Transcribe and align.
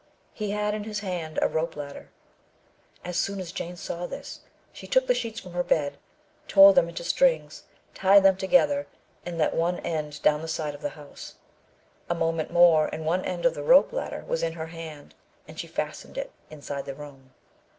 He 0.33 0.49
had 0.49 0.73
in 0.73 0.85
his 0.85 1.01
hand 1.01 1.37
a 1.43 1.47
rope 1.47 1.75
ladder. 1.75 2.09
As 3.05 3.17
soon 3.17 3.39
as 3.39 3.51
Jane 3.51 3.75
saw 3.77 4.07
this, 4.07 4.39
she 4.73 4.87
took 4.87 5.05
the 5.05 5.13
sheets 5.13 5.39
from 5.39 5.53
her 5.53 5.61
bed, 5.63 5.99
tore 6.47 6.73
them 6.73 6.89
into 6.89 7.03
strings, 7.03 7.65
tied 7.93 8.23
them 8.23 8.35
together, 8.35 8.87
and 9.27 9.37
let 9.37 9.53
one 9.53 9.77
end 9.81 10.19
down 10.23 10.41
the 10.41 10.47
side 10.47 10.73
of 10.73 10.81
the 10.81 10.89
house. 10.97 11.35
A 12.09 12.15
moment 12.15 12.49
more, 12.51 12.87
and 12.87 13.05
one 13.05 13.23
end 13.25 13.45
of 13.45 13.53
the 13.53 13.61
rope 13.61 13.93
ladder 13.93 14.25
was 14.27 14.41
in 14.41 14.53
her 14.53 14.65
hand, 14.73 15.13
and 15.47 15.59
she 15.59 15.67
fastened 15.67 16.17
it 16.17 16.31
inside 16.49 16.85
the 16.87 16.95
room. 16.95 17.35